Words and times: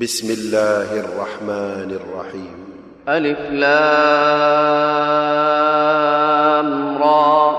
بسم 0.00 0.30
الله 0.30 1.00
الرحمن 1.00 1.98
الرحيم 2.00 2.56
ألف 3.08 3.38
لام 3.50 3.78
را 7.02 7.56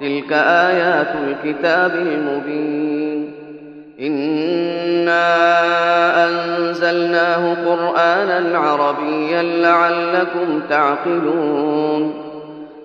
تلك 0.00 0.32
آيات 0.32 1.08
الكتاب 1.14 1.94
المبين 1.94 3.32
إنا 4.00 5.24
أنزلناه 6.26 7.54
قرآنا 7.64 8.58
عربيا 8.58 9.42
لعلكم 9.42 10.60
تعقلون 10.68 12.14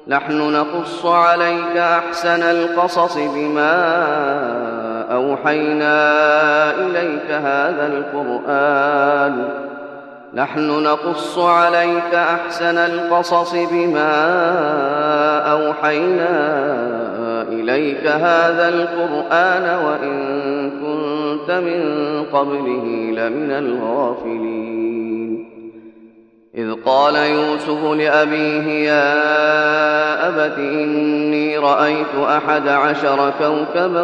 نحن 0.07 0.51
نقص 0.51 1.05
عليك 1.05 1.77
أحسن 1.77 2.41
القصص 2.41 3.17
بما 3.17 4.82
أوحينا 5.13 5.99
إليك 6.71 7.31
هذا 7.31 7.87
القرآن. 7.87 9.49
نحن 10.33 10.83
نقص 10.83 11.39
عليك 11.39 12.13
أحسن 12.13 12.77
القصص 12.77 13.55
بما 13.71 14.15
أوحينا 15.51 16.63
إليك 17.49 18.07
هذا 18.07 18.69
القرآن 18.69 19.85
وإن 19.85 20.69
كنت 20.69 21.51
من 21.51 21.81
قبله 22.33 22.85
لمن 23.11 23.51
الغافلين. 23.51 24.73
إذ 26.55 26.73
قال 26.85 27.15
يوسف 27.15 27.83
لأبيه 27.83 28.89
يا 28.89 29.13
أبت 30.27 30.57
إني 30.57 31.57
رأيت 31.57 32.15
أحد 32.15 32.67
عشر 32.67 33.33
كوكبا 33.39 34.03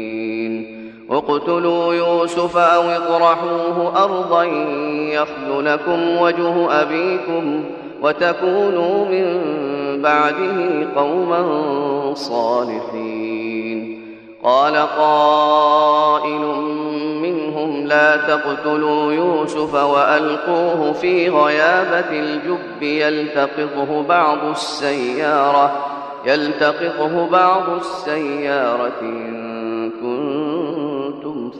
اقتلوا 1.11 1.93
يوسف 1.93 2.57
أو 2.57 2.81
اطرحوه 2.81 4.03
أرضا 4.03 4.43
يخل 5.13 5.65
لكم 5.65 6.17
وجه 6.21 6.81
أبيكم 6.81 7.63
وتكونوا 8.01 9.05
من 9.05 9.41
بعده 10.01 10.87
قوما 10.95 11.43
صالحين. 12.13 14.01
قال 14.43 14.75
قائل 14.75 16.41
منهم 17.21 17.85
لا 17.85 18.17
تقتلوا 18.17 19.13
يوسف 19.13 19.73
وألقوه 19.73 20.93
في 20.93 21.29
غيابة 21.29 22.09
الجب 22.19 22.83
يلتقطه 22.83 24.03
بعض 24.09 24.37
السيارة 24.51 25.71
يلتقطه 26.25 27.29
بعض 27.29 27.69
السيارة 27.69 28.91
إن 29.01 29.50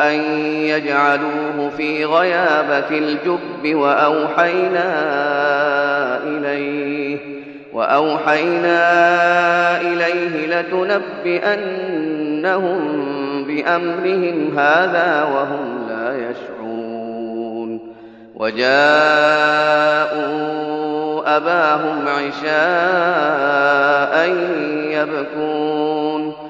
أن 0.00 0.20
يجعلوه 0.44 1.70
في 1.76 2.04
غيابة 2.04 2.98
الجب 2.98 3.74
وأوحينا 3.74 4.88
إليه 6.24 7.18
وأوحينا 7.72 8.80
إليه 9.80 10.60
لتنبئنهم 10.60 11.90
بأمرهم 13.44 14.58
هذا 14.58 15.22
وهم 15.22 15.88
لا 15.88 16.30
يشعرون 16.30 17.80
وجاءوا 18.34 18.70
أباهم 21.36 22.08
عشاء 22.08 23.20
يبكون 24.90 26.49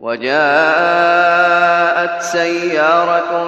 وجاءت 0.00 0.32
سيارة 2.22 3.44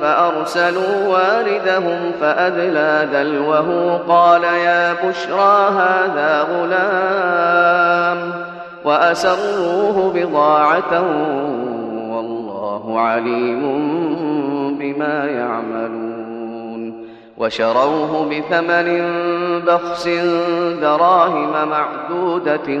فأرسلوا 0.00 1.08
واردهم 1.08 2.12
فأدلى 2.20 3.08
دلوه 3.12 3.98
قال 4.08 4.44
يا 4.44 4.92
بشرى 4.92 5.70
هذا 5.70 6.42
غلام 6.42 8.32
وأسروه 8.84 10.12
بضاعة 10.14 11.02
والله 12.10 13.00
عليم 13.00 13.62
بما 14.78 15.24
يعملون 15.24 17.06
وشروه 17.38 18.26
بثمن 18.30 19.10
بخس 19.66 20.08
دراهم 20.80 21.68
معدودة 21.68 22.80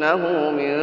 إنه 0.00 0.50
من 0.50 0.76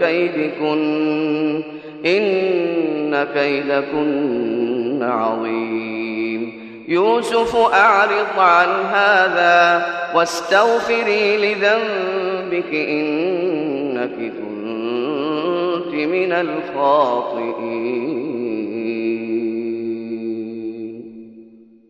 كيدكن 0.00 1.62
إن 2.06 3.26
كيدكن 3.34 5.02
عظيم. 5.02 6.66
يوسف 6.88 7.56
أعرض 7.56 8.38
عن 8.38 8.68
هذا 8.92 9.86
واستغفري 10.14 11.36
لذنبك 11.36 12.74
إنك 12.74 14.16
كنت 14.18 15.94
من 15.94 16.32
الخاطئين. 16.32 18.15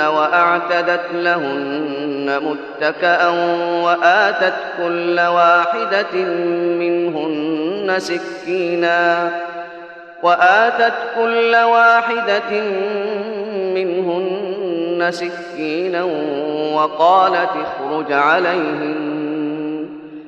وأعتدت 0.00 1.06
لهن 1.12 2.40
متكأ 2.42 3.28
وآتت 3.84 4.54
كل 4.78 5.20
واحدة 5.20 6.14
منهن 6.78 7.94
سكينا 7.98 9.30
وآتت 10.22 10.94
كل 11.16 11.56
واحدة 11.56 12.60
منهن 13.74 15.10
سكينا 15.10 16.02
وقالت 16.74 17.50
اخرج 17.50 18.12
عليهن 18.12 19.14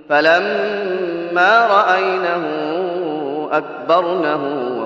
فلما 0.09 1.67
رأينه 1.67 2.45
أكبرنه 3.53 4.76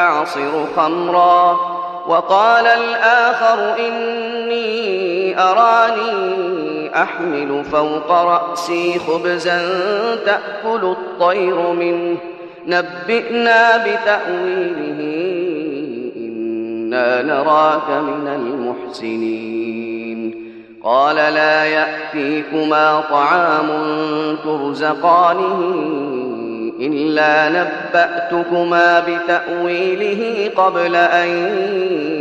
أعصر 0.00 0.66
خمرا 0.76 1.60
وقال 2.06 2.66
الآخر 2.66 3.74
إني 3.78 5.40
أراني 5.40 7.02
أحمل 7.02 7.64
فوق 7.64 8.10
رأسي 8.10 8.98
خبزا 8.98 9.62
تأكل 10.26 10.84
الطير 10.84 11.72
منه. 11.72 12.16
نبئنا 12.66 13.76
بتأويله 13.76 15.00
إنا 16.16 17.22
نراك 17.22 17.90
من 17.90 18.28
المحسنين. 18.28 20.50
قال 20.84 21.16
لا 21.16 21.64
يأتيكما 21.64 23.02
طعام 23.10 23.68
ترزقانه. 24.44 26.19
إلا 26.80 27.48
نبأتكما 27.48 29.00
بتأويله 29.00 30.50
قبل 30.56 30.96
أن 30.96 31.28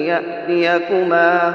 يأتيكما. 0.05 1.53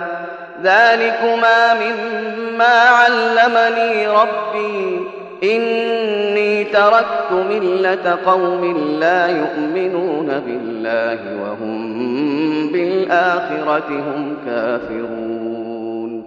ذلكما 0.63 1.75
مما 1.75 2.65
علمني 2.65 4.07
ربي. 4.07 5.01
إني 5.43 6.65
تركت 6.65 7.33
ملة 7.33 8.19
قوم 8.27 8.77
لا 9.01 9.27
يؤمنون 9.27 10.43
بالله 10.47 11.19
وهم 11.43 12.73
بالآخرة 12.73 13.89
هم 13.89 14.37
كافرون. 14.47 16.25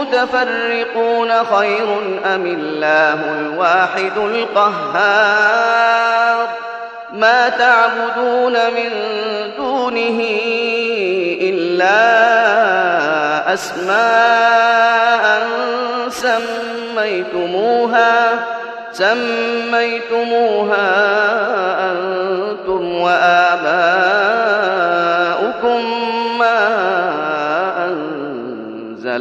متفرقون 0.00 1.44
خير 1.44 1.88
أم 2.34 2.46
الله 2.46 3.20
الواحد 3.40 4.18
القهار؟ 4.18 5.94
ما 7.12 7.48
تعبدون 7.48 8.52
من 8.52 8.90
دونه 9.56 10.20
إلا 11.40 11.94
أسماء 13.54 15.24
سميتموها 16.94 18.14
سميتموها 18.92 20.30
أنتم 21.90 22.94
وآباؤكم. 23.00 24.13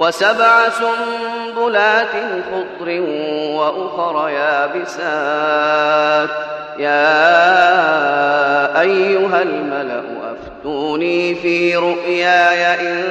وسبع 0.00 0.68
سنبلات 0.68 2.14
خضر 2.52 2.88
وأخر 3.56 4.28
يابسات. 4.28 6.30
يا 6.78 7.20
أيها 8.80 9.42
الملأ 9.42 10.02
أفتوني 10.32 11.34
في 11.34 11.76
رؤياي 11.76 12.90
إن 12.90 13.02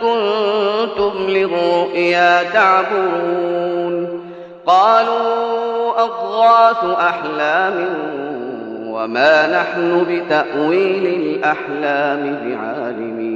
كنتم 0.00 1.26
للرؤيا 1.28 2.42
تعبرون. 2.42 4.22
قالوا 4.66 6.04
أضغاث 6.04 6.84
أحلام 6.98 7.88
وما 8.86 9.46
نحن 9.46 10.06
بتأويل 10.08 11.06
الأحلام 11.06 12.22
بعالمين. 12.44 13.35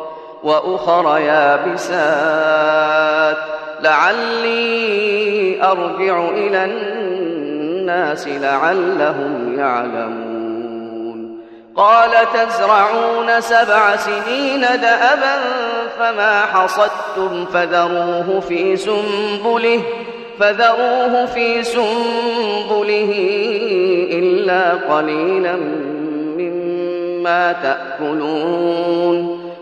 وأخر 0.43 1.17
يابسات. 1.17 2.71
لعلي 3.83 5.63
أرجع 5.63 6.29
إلى 6.29 6.65
الناس 6.65 8.27
لعلهم 8.27 9.59
يعلمون. 9.59 10.31
قال 11.75 12.09
تزرعون 12.33 13.41
سبع 13.41 13.95
سنين 13.95 14.61
دأبا 14.61 15.35
فما 15.99 16.41
حصدتم 16.41 17.45
فذروه 17.45 18.39
في 18.39 18.75
سنبله 18.77 19.81
فذروه 20.39 21.25
في 21.25 21.63
سنبله 21.63 23.13
إلا 24.11 24.71
قليلا 24.95 25.55
مما 26.37 27.51
تأكلون. 27.51 29.30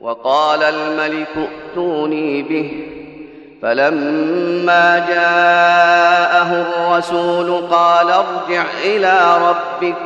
وقال 0.00 0.62
الملك 0.62 1.28
ائتوني 1.36 2.42
به. 2.42 2.86
فلما 3.62 5.06
جاءه 5.08 6.52
الرسول 6.52 7.66
قال 7.70 8.10
ارجع 8.10 8.64
إلى 8.84 9.38
ربك. 9.48 9.96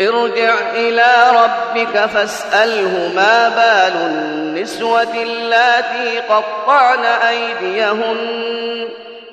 ارجع 0.00 0.54
إلى 0.74 1.12
ربك 1.42 2.06
فاسأله 2.06 3.12
ما 3.16 3.48
بال 3.48 3.96
النسوة 3.96 5.22
اللاتي 5.22 6.18
قطعن 6.28 7.04
أيديهن. 7.04 8.16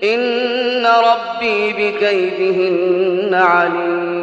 إن 0.03 0.85
ربي 0.85 1.73
بكيدهن 1.73 3.33
عليم. 3.33 4.22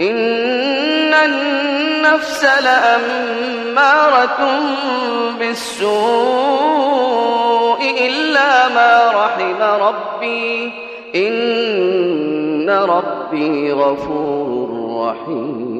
إن 0.00 1.14
النفس 1.14 2.44
لأمارة 2.44 4.38
بالسوء 5.38 5.88
إلا 8.06 8.68
ما 8.68 9.10
رحم 9.10 9.62
ربي. 9.62 10.72
إن 11.14 12.70
ربي 12.70 13.72
غفور 13.72 14.68
رحيم. 15.00 15.78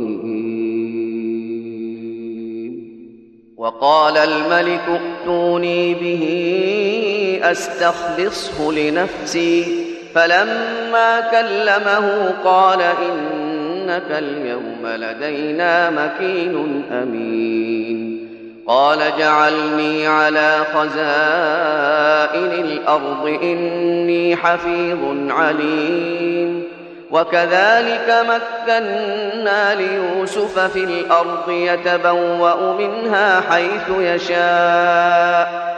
وقال 3.57 4.16
الملك 4.16 4.85
ائتوني 4.88 5.95
به 5.95 6.25
أستخلصه 7.43 8.73
لنفسي. 8.73 9.85
فلما 10.14 11.21
كلمه 11.21 12.35
قال 12.45 12.83
إنك 13.88 14.11
اليوم 14.11 14.87
لدينا 14.87 15.90
مكين 15.90 16.85
أمين 16.92 18.29
قال 18.66 18.98
جعلني 19.18 20.07
على 20.07 20.59
خزائن 20.74 22.53
الأرض 22.64 23.38
إني 23.42 24.37
حفيظ 24.37 24.98
عليم 25.31 26.62
وكذلك 27.11 28.24
مكنا 28.29 29.74
ليوسف 29.74 30.59
في 30.59 30.85
الأرض 30.85 31.51
يتبوأ 31.51 32.72
منها 32.72 33.40
حيث 33.40 33.88
يشاء 33.98 35.78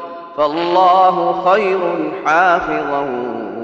فالله 0.37 1.41
خير 1.51 1.79
حافظا 2.25 3.05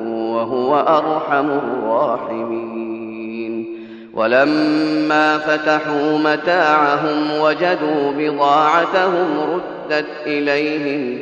وهو 0.08 0.80
أرحم 0.80 1.50
الراحمين. 1.50 2.78
ولما 4.18 5.38
فتحوا 5.38 6.18
متاعهم 6.18 7.40
وجدوا 7.42 8.12
بضاعتهم 8.18 9.40
ردت 9.90 10.06
إليهم 10.26 11.20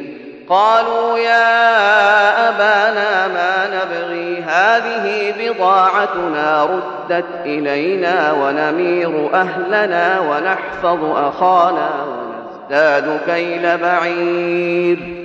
قالوا 0.50 1.18
يا 1.18 2.50
أبانا 2.50 3.28
ما 3.28 3.68
نبغي 3.68 4.44
هذه 4.44 5.34
بضاعتنا 5.40 6.64
ردت 6.66 7.26
إلينا 7.46 8.34
ونمير 8.34 9.30
أهلنا 9.34 10.20
ونحفظ 10.20 11.04
أخانا 11.04 11.90
ونزداد 12.08 13.20
كيل 13.26 13.78
بعير. 13.78 15.25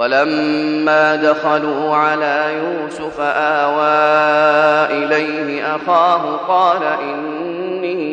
ولما 0.00 1.16
دخلوا 1.16 1.96
على 1.96 2.54
يوسف 2.54 3.20
آوى 3.20 3.84
إليه 5.04 5.76
أخاه 5.76 6.36
قال 6.36 6.82
إني 7.02 8.10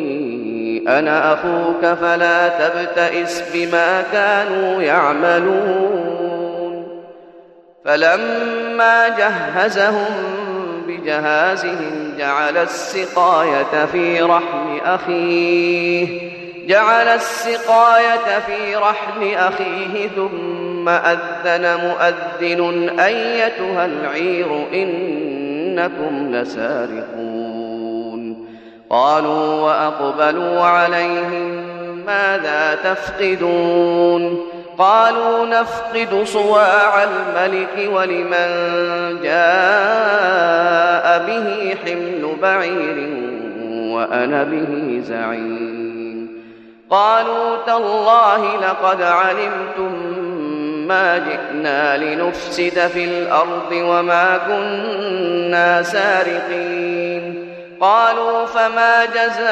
أنا 0.88 1.32
أخوك 1.32 1.86
فلا 2.00 2.48
تبتئس 2.48 3.42
بما 3.54 4.04
كانوا 4.12 4.82
يعملون. 4.82 6.08
فلما 7.84 9.08
جهزهم 9.08 10.14
بجهازهم 10.86 12.14
جعل 12.18 12.56
السقاية 12.56 13.86
في 13.92 14.22
رحم 14.22 14.78
أخيه 14.84 16.28
جعل 16.66 17.08
السقاية 17.08 18.38
في 18.46 18.76
رحم 18.76 19.22
أخيه 19.22 20.08
ثم 20.08 20.67
أذن 20.88 21.80
مؤذن 21.84 22.88
أيتها 23.00 23.86
العير 23.86 24.66
إنكم 24.74 26.36
لسارقون. 26.36 28.46
قالوا 28.90 29.54
وأقبلوا 29.54 30.60
عليهم 30.60 31.62
ماذا 32.06 32.78
تفقدون؟ 32.84 34.40
قالوا 34.78 35.46
نفقد 35.46 36.22
صواع 36.24 37.02
الملك 37.02 37.88
ولمن 37.92 38.48
جاء 39.22 41.26
به 41.26 41.76
حمل 41.84 42.36
بعير 42.42 43.08
وأنا 43.94 44.44
به 44.44 45.00
زعيم. 45.04 46.28
قالوا 46.90 47.56
تالله 47.66 48.56
لقد 48.56 49.02
علمتم 49.02 50.17
ما 50.88 51.18
جئنا 51.18 51.96
لنفسد 51.96 52.86
في 52.86 53.04
الأرض 53.04 53.72
وما 53.72 54.40
كنا 54.48 55.82
سارقين. 55.82 57.48
قالوا 57.80 58.46
فما 58.46 59.04
جزاؤه 59.04 59.42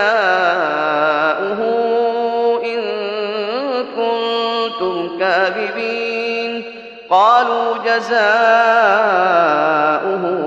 إن 2.64 2.80
كنتم 3.96 5.18
كاذبين. 5.18 6.62
قالوا 7.10 7.74
جزاؤه 7.84 8.16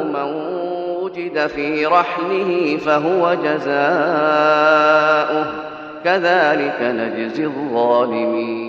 من 0.04 0.34
وجد 1.02 1.48
في 1.48 1.86
رحله 1.86 2.80
فهو 2.86 3.34
جزاؤه. 3.44 5.46
كذلك 6.06 6.82
نجزي 6.82 7.44
الظالمين. 7.44 8.69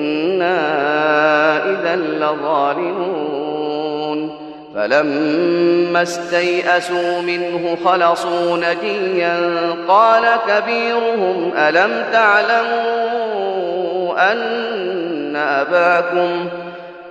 إنا 0.41 1.65
إذا 1.65 1.95
لظالمون 1.95 3.51
فلما 4.75 6.01
استيئسوا 6.01 7.21
منه 7.21 7.77
خلصوا 7.85 8.57
نجيا 8.57 9.39
قال 9.87 10.23
كبيرهم 10.47 11.51
ألم 11.57 12.05
تعلموا 12.11 13.51
أن 14.31 15.35
أباكم 15.35 16.47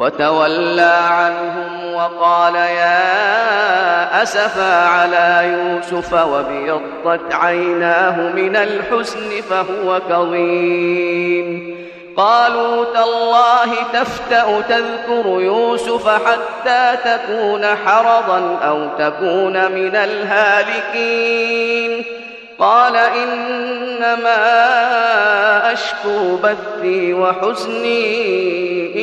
وتولى 0.00 0.98
عنهم 1.10 1.94
وقال 1.94 2.54
يا 2.54 4.22
أسفا 4.22 4.86
على 4.86 5.52
يوسف 5.52 6.12
وابيضت 6.12 7.34
عيناه 7.34 8.20
من 8.20 8.56
الحسن 8.56 9.40
فهو 9.50 10.00
كظيم. 10.10 11.76
قالوا 12.16 12.84
تالله 12.84 13.74
تفتأ 13.92 14.60
تذكر 14.60 15.26
يوسف 15.26 16.08
حتى 16.08 16.96
تكون 17.04 17.66
حرضا 17.86 18.58
أو 18.64 18.88
تكون 18.98 19.72
من 19.72 19.96
الهالكين. 19.96 22.04
قال 22.60 22.96
إنما 22.96 24.42
أشكو 25.72 26.36
بثي 26.36 27.14
وحزني 27.14 28.26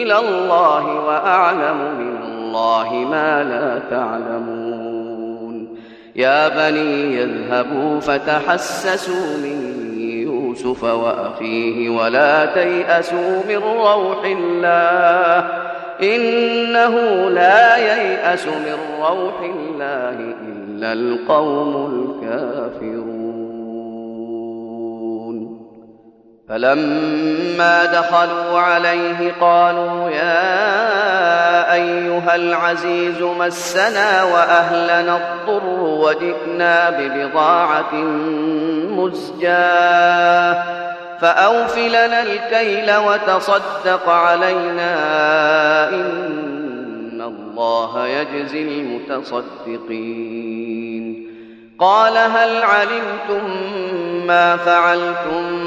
إلى 0.03 0.19
الله 0.19 0.85
وأعلم 0.85 1.77
من 1.99 2.17
الله 2.23 2.93
ما 2.93 3.43
لا 3.43 3.81
تعلمون. 3.97 5.77
يا 6.15 6.47
بني 6.47 7.15
يذهبوا 7.15 7.99
فتحسسوا 7.99 9.37
من 9.37 9.89
يوسف 9.99 10.83
وأخيه 10.83 11.89
ولا 11.89 12.45
تيأسوا 12.45 13.43
من 13.49 13.57
روح 13.57 14.25
الله. 14.25 15.45
إنه 16.01 16.95
لا 17.29 17.77
ييأس 17.77 18.47
من 18.47 18.77
روح 19.01 19.41
الله 19.41 20.35
إلا 20.47 20.93
القوم 20.93 21.73
الكافرون. 22.21 22.96
فلما 26.49 27.85
دخلوا 27.85 28.59
عليه 28.59 29.33
قالوا 29.41 30.09
يا 30.09 31.73
أيها 31.73 32.35
العزيز 32.35 33.21
مسنا 33.21 34.23
وأهلنا 34.23 35.17
الضر 35.17 35.79
وجئنا 35.79 36.89
ببضاعة 36.89 37.93
مزجاة 38.97 40.63
فأوف 41.21 41.77
لنا 41.77 42.21
الكيل 42.21 42.95
وتصدق 42.95 44.09
علينا 44.09 44.93
إن 45.89 47.21
الله 47.21 48.07
يجزي 48.07 48.61
المتصدقين. 48.61 50.47
قال 51.79 52.17
هل 52.17 52.63
علمتم 52.63 53.67
ما 54.27 54.57
فعلتم؟ 54.57 55.66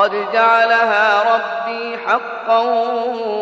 قد 0.00 0.32
جعلها 0.32 1.34
ربي 1.34 1.98
حقا 2.06 2.58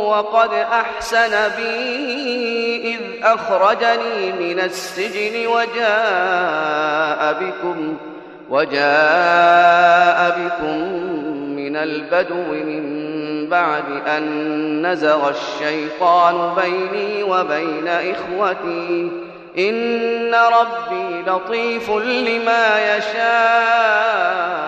وقد 0.07 0.53
أحسن 0.53 1.49
بي 1.57 2.95
إذ 2.95 3.01
أخرجني 3.25 4.33
من 4.33 4.61
السجن 4.61 5.47
وجاء 5.47 7.33
بكم 7.41 7.97
وجاء 8.51 10.39
بكم 10.41 10.79
من 11.57 11.77
البدو 11.77 12.53
من 12.53 13.09
بعد 13.49 13.85
أن 14.07 14.87
نزغ 14.87 15.31
الشيطان 15.31 16.55
بيني 16.55 17.23
وبين 17.23 17.89
إخوتي. 17.89 19.11
إن 19.59 20.35
ربي 20.35 21.23
لطيف 21.27 21.91
لما 21.91 22.97
يشاء. 22.97 24.68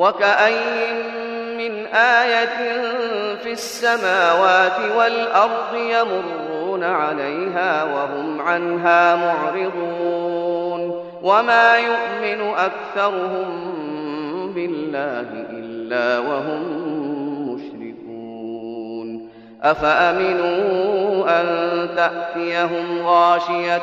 وكأي 0.00 0.92
من 1.58 1.86
آية 1.86 2.82
في 3.36 3.52
السماوات 3.52 4.92
والأرض 4.96 5.74
يمرون 5.74 6.84
عليها 6.84 7.84
وهم 7.84 8.40
عنها 8.40 9.16
معرضون 9.16 11.04
وما 11.22 11.76
يؤمن 11.76 12.54
أكثرهم 12.54 13.70
بالله 14.54 15.28
إلا 15.50 16.18
وهم 16.18 16.62
مشركون 17.54 19.28
أفأمنوا 19.62 21.40
أن 21.40 21.46
تأتيهم 21.96 23.06
غاشية 23.06 23.82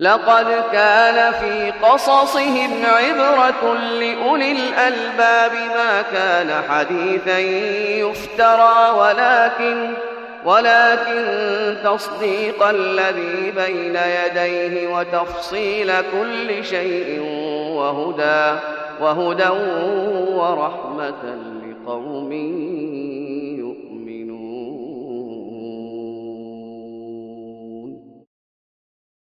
لقد 0.00 0.64
كان 0.72 1.32
في 1.32 1.72
قصصهم 1.82 2.70
عبرة 2.84 3.74
لأولي 3.74 4.52
الألباب 4.52 5.52
ما 5.52 6.02
كان 6.12 6.62
حديثا 6.68 7.38
يفترى 7.98 8.90
ولكن 8.98 9.90
ولكن 10.44 11.24
تصديق 11.84 12.62
الذي 12.62 13.50
بين 13.50 13.96
يديه 13.96 14.88
وتفصيل 14.88 15.92
كل 16.00 16.64
شيء 16.64 17.20
وهدى 17.76 18.58
وهدى 19.00 19.48
ورحمة 20.34 21.36
لقوم 21.62 22.32